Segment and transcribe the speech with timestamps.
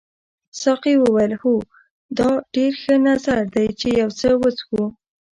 [0.61, 1.55] ساقي وویل هو
[2.17, 4.83] دا ډېر ښه نظر دی چې یو څه وڅښو.